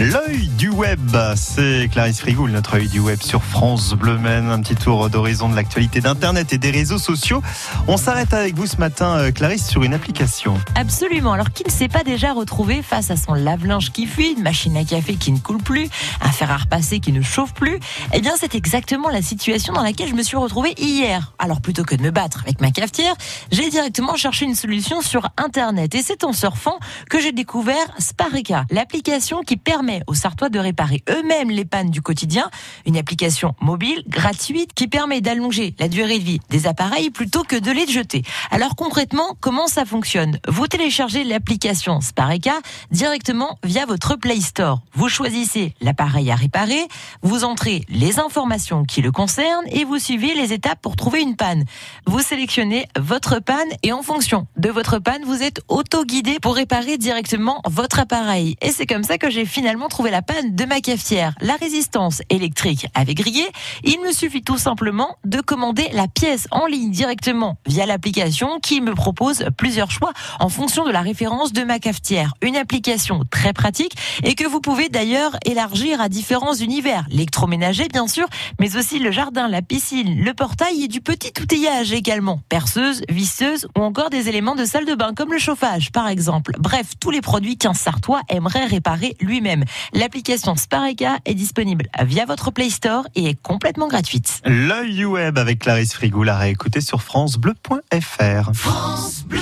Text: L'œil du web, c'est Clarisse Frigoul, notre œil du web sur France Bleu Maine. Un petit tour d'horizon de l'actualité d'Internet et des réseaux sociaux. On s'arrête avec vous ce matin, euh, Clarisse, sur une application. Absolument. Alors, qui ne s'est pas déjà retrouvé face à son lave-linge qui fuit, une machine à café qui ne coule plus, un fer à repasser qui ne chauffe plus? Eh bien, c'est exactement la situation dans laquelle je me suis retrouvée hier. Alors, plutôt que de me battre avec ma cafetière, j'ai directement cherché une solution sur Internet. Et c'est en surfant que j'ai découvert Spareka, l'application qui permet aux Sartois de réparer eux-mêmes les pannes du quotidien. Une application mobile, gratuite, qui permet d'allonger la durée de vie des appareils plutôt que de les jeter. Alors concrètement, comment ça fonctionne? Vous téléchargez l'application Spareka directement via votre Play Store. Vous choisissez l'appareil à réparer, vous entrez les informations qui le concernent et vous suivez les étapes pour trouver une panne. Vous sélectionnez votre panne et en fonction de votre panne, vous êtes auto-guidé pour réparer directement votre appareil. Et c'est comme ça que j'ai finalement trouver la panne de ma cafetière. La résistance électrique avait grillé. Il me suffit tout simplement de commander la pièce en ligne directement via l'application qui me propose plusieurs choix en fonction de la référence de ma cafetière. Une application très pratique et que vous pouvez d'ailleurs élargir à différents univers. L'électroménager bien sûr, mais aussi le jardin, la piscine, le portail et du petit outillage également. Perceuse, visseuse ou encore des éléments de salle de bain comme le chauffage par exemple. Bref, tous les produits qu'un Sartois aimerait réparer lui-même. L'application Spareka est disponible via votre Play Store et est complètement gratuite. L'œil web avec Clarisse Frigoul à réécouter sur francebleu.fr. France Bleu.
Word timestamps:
L'œil 0.00 0.48
du 0.56 0.70
web, 0.70 1.14
c'est 1.36 1.90
Clarisse 1.92 2.20
Frigoul, 2.20 2.52
notre 2.52 2.76
œil 2.76 2.88
du 2.88 3.00
web 3.00 3.20
sur 3.20 3.42
France 3.42 3.92
Bleu 3.92 4.16
Maine. 4.16 4.48
Un 4.48 4.62
petit 4.62 4.74
tour 4.74 5.10
d'horizon 5.10 5.50
de 5.50 5.54
l'actualité 5.54 6.00
d'Internet 6.00 6.54
et 6.54 6.58
des 6.58 6.70
réseaux 6.70 6.96
sociaux. 6.96 7.42
On 7.86 7.98
s'arrête 7.98 8.32
avec 8.32 8.54
vous 8.54 8.66
ce 8.66 8.78
matin, 8.78 9.18
euh, 9.18 9.30
Clarisse, 9.30 9.68
sur 9.68 9.82
une 9.82 9.92
application. 9.92 10.58
Absolument. 10.74 11.34
Alors, 11.34 11.50
qui 11.50 11.64
ne 11.66 11.70
s'est 11.70 11.88
pas 11.88 12.02
déjà 12.02 12.32
retrouvé 12.32 12.80
face 12.80 13.10
à 13.10 13.16
son 13.16 13.34
lave-linge 13.34 13.92
qui 13.92 14.06
fuit, 14.06 14.32
une 14.32 14.42
machine 14.42 14.74
à 14.78 14.84
café 14.84 15.16
qui 15.16 15.32
ne 15.32 15.38
coule 15.38 15.62
plus, 15.62 15.90
un 16.22 16.30
fer 16.30 16.50
à 16.50 16.56
repasser 16.56 17.00
qui 17.00 17.12
ne 17.12 17.20
chauffe 17.20 17.52
plus? 17.52 17.78
Eh 18.14 18.22
bien, 18.22 18.32
c'est 18.40 18.54
exactement 18.54 19.10
la 19.10 19.20
situation 19.20 19.74
dans 19.74 19.82
laquelle 19.82 20.08
je 20.08 20.14
me 20.14 20.22
suis 20.22 20.38
retrouvée 20.38 20.72
hier. 20.78 21.34
Alors, 21.38 21.60
plutôt 21.60 21.84
que 21.84 21.94
de 21.94 22.02
me 22.02 22.10
battre 22.10 22.40
avec 22.44 22.62
ma 22.62 22.70
cafetière, 22.70 23.14
j'ai 23.52 23.68
directement 23.68 24.16
cherché 24.16 24.46
une 24.46 24.54
solution 24.54 25.02
sur 25.02 25.28
Internet. 25.36 25.94
Et 25.94 26.00
c'est 26.00 26.24
en 26.24 26.32
surfant 26.32 26.78
que 27.10 27.20
j'ai 27.20 27.32
découvert 27.32 27.84
Spareka, 27.98 28.64
l'application 28.70 29.42
qui 29.42 29.58
permet 29.58 29.89
aux 30.06 30.14
Sartois 30.14 30.48
de 30.48 30.58
réparer 30.58 31.02
eux-mêmes 31.08 31.50
les 31.50 31.64
pannes 31.64 31.90
du 31.90 32.02
quotidien. 32.02 32.50
Une 32.86 32.96
application 32.96 33.54
mobile, 33.60 34.02
gratuite, 34.06 34.72
qui 34.74 34.88
permet 34.88 35.20
d'allonger 35.20 35.74
la 35.78 35.88
durée 35.88 36.18
de 36.18 36.24
vie 36.24 36.40
des 36.50 36.66
appareils 36.66 37.10
plutôt 37.10 37.42
que 37.42 37.56
de 37.56 37.70
les 37.70 37.86
jeter. 37.86 38.22
Alors 38.50 38.76
concrètement, 38.76 39.36
comment 39.40 39.66
ça 39.66 39.84
fonctionne? 39.84 40.38
Vous 40.48 40.66
téléchargez 40.66 41.24
l'application 41.24 42.00
Spareka 42.00 42.54
directement 42.90 43.58
via 43.64 43.86
votre 43.86 44.16
Play 44.16 44.40
Store. 44.40 44.80
Vous 44.94 45.08
choisissez 45.08 45.74
l'appareil 45.80 46.30
à 46.30 46.34
réparer, 46.34 46.86
vous 47.22 47.44
entrez 47.44 47.84
les 47.88 48.18
informations 48.18 48.84
qui 48.84 49.02
le 49.02 49.12
concernent 49.12 49.66
et 49.70 49.84
vous 49.84 49.98
suivez 49.98 50.34
les 50.34 50.52
étapes 50.52 50.80
pour 50.80 50.96
trouver 50.96 51.20
une 51.20 51.36
panne. 51.36 51.64
Vous 52.06 52.20
sélectionnez 52.20 52.86
votre 52.98 53.40
panne 53.40 53.68
et 53.82 53.92
en 53.92 54.02
fonction 54.02 54.46
de 54.56 54.68
votre 54.68 54.98
panne, 54.98 55.24
vous 55.24 55.42
êtes 55.42 55.60
auto-guidé 55.68 56.38
pour 56.40 56.54
réparer 56.54 56.98
directement 56.98 57.60
votre 57.66 58.00
appareil. 58.00 58.56
Et 58.60 58.70
c'est 58.70 58.86
comme 58.86 59.04
ça 59.04 59.18
que 59.18 59.30
j'ai 59.30 59.46
finalement 59.46 59.79
trouver 59.88 60.10
la 60.10 60.22
panne 60.22 60.54
de 60.54 60.64
ma 60.64 60.80
cafetière. 60.80 61.34
La 61.40 61.56
résistance 61.56 62.22
électrique 62.30 62.86
avait 62.94 63.14
grillé. 63.14 63.46
Il 63.84 64.00
me 64.00 64.12
suffit 64.12 64.42
tout 64.42 64.58
simplement 64.58 65.16
de 65.24 65.40
commander 65.40 65.88
la 65.92 66.08
pièce 66.08 66.46
en 66.50 66.66
ligne 66.66 66.90
directement 66.90 67.56
via 67.66 67.86
l'application 67.86 68.58
qui 68.60 68.80
me 68.80 68.94
propose 68.94 69.44
plusieurs 69.56 69.90
choix 69.90 70.12
en 70.38 70.48
fonction 70.48 70.84
de 70.84 70.90
la 70.90 71.00
référence 71.00 71.52
de 71.52 71.62
ma 71.62 71.78
cafetière. 71.78 72.34
Une 72.42 72.56
application 72.56 73.22
très 73.30 73.52
pratique 73.52 73.94
et 74.22 74.34
que 74.34 74.46
vous 74.46 74.60
pouvez 74.60 74.88
d'ailleurs 74.88 75.36
élargir 75.44 76.00
à 76.00 76.08
différents 76.08 76.54
univers. 76.54 77.06
L'électroménager 77.10 77.88
bien 77.88 78.06
sûr, 78.06 78.26
mais 78.58 78.76
aussi 78.76 78.98
le 78.98 79.10
jardin, 79.10 79.48
la 79.48 79.62
piscine, 79.62 80.22
le 80.22 80.34
portail 80.34 80.84
et 80.84 80.88
du 80.88 81.00
petit 81.00 81.32
outillage 81.40 81.92
également. 81.92 82.40
Perceuse, 82.48 83.02
visseuse 83.08 83.68
ou 83.76 83.82
encore 83.82 84.10
des 84.10 84.28
éléments 84.28 84.54
de 84.54 84.64
salle 84.64 84.84
de 84.84 84.94
bain 84.94 85.12
comme 85.14 85.32
le 85.32 85.38
chauffage 85.38 85.92
par 85.92 86.08
exemple. 86.08 86.54
Bref, 86.58 86.92
tous 87.00 87.10
les 87.10 87.20
produits 87.20 87.56
qu'un 87.56 87.74
Sartois 87.74 88.22
aimerait 88.28 88.66
réparer 88.66 89.16
lui-même. 89.20 89.59
L'application 89.92 90.56
Spareka 90.56 91.18
est 91.24 91.34
disponible 91.34 91.86
via 92.02 92.24
votre 92.24 92.50
Play 92.50 92.70
Store 92.70 93.06
et 93.14 93.30
est 93.30 93.42
complètement 93.42 93.88
gratuite. 93.88 94.40
L'œil 94.44 95.04
web 95.04 95.38
avec 95.38 95.60
Clarisse 95.60 95.94
Frigoul 95.94 96.28
à 96.28 96.38
réécouter 96.38 96.80
sur 96.80 97.02
francebleu.fr. 97.02 98.50
France 98.54 99.24
Bleu. 99.26 99.40